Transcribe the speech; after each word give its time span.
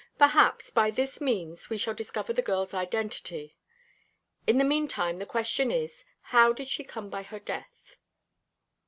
Perhaps, 0.17 0.71
by 0.71 0.89
this 0.89 1.21
means 1.21 1.69
we 1.69 1.77
shall 1.77 1.93
discover 1.93 2.33
the 2.33 2.41
girl's 2.41 2.73
identity. 2.73 3.55
In 4.47 4.57
the 4.57 4.63
mean 4.63 4.87
time 4.87 5.17
the 5.17 5.27
question 5.27 5.69
is, 5.69 6.05
how 6.21 6.51
did 6.53 6.67
she 6.67 6.83
come 6.83 7.11
by 7.11 7.21
her 7.21 7.37
death?" 7.37 7.97